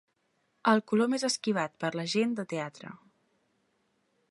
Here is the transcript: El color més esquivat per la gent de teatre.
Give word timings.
El 0.71 0.79
color 0.91 1.09
més 1.15 1.25
esquivat 1.29 1.77
per 1.85 1.93
la 1.99 2.07
gent 2.15 2.35
de 2.41 2.47
teatre. 2.55 2.97